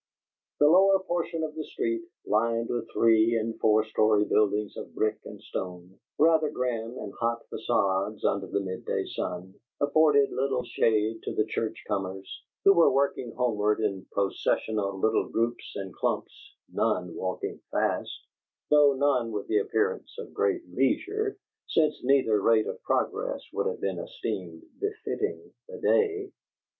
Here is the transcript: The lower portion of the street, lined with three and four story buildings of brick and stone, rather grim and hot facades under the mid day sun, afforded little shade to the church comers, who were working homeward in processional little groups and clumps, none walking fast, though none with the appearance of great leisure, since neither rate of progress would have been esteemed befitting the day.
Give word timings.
The 0.59 0.67
lower 0.67 0.97
portion 1.03 1.43
of 1.43 1.53
the 1.53 1.63
street, 1.63 2.01
lined 2.25 2.69
with 2.69 2.89
three 2.91 3.35
and 3.37 3.55
four 3.59 3.85
story 3.85 4.25
buildings 4.25 4.75
of 4.75 4.95
brick 4.95 5.19
and 5.25 5.39
stone, 5.39 5.99
rather 6.17 6.49
grim 6.49 6.97
and 6.97 7.13
hot 7.19 7.45
facades 7.51 8.25
under 8.25 8.47
the 8.47 8.61
mid 8.61 8.83
day 8.85 9.05
sun, 9.05 9.53
afforded 9.79 10.31
little 10.31 10.63
shade 10.63 11.21
to 11.21 11.35
the 11.35 11.45
church 11.45 11.83
comers, 11.87 12.27
who 12.65 12.73
were 12.73 12.89
working 12.89 13.31
homeward 13.37 13.79
in 13.79 14.07
processional 14.11 14.97
little 14.99 15.29
groups 15.29 15.71
and 15.75 15.93
clumps, 15.93 16.55
none 16.73 17.13
walking 17.13 17.59
fast, 17.69 18.25
though 18.71 18.93
none 18.93 19.31
with 19.31 19.45
the 19.45 19.59
appearance 19.59 20.15
of 20.17 20.33
great 20.33 20.67
leisure, 20.67 21.37
since 21.67 22.03
neither 22.03 22.41
rate 22.41 22.65
of 22.65 22.81
progress 22.81 23.43
would 23.53 23.67
have 23.67 23.79
been 23.79 23.99
esteemed 23.99 24.63
befitting 24.79 25.53
the 25.67 25.77
day. 25.77 26.31